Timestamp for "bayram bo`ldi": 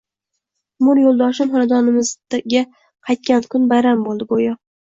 3.75-4.31